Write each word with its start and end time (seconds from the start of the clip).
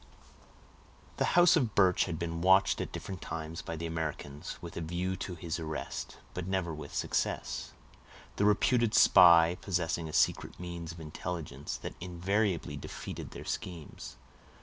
The 1.17 1.37
house 1.37 1.55
of 1.55 1.75
Birch 1.75 2.05
had 2.05 2.17
been 2.17 2.41
watched 2.41 2.81
at 2.81 2.91
different 2.91 3.21
times 3.21 3.61
by 3.61 3.75
the 3.75 3.85
Americans, 3.85 4.57
with 4.59 4.75
a 4.75 4.81
view 4.81 5.15
to 5.17 5.35
his 5.35 5.59
arrest, 5.59 6.17
but 6.33 6.47
never 6.47 6.73
with 6.73 6.91
success; 6.91 7.73
the 8.37 8.45
reputed 8.45 8.95
spy 8.95 9.57
possessing 9.61 10.09
a 10.09 10.13
secret 10.13 10.59
means 10.59 10.91
of 10.91 10.99
intelligence, 10.99 11.77
that 11.77 11.93
invariably 12.01 12.75
defeated 12.77 13.29
their 13.29 13.45
schemes. 13.45 14.17